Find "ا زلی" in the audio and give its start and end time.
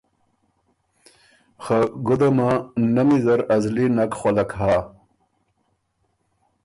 3.53-3.85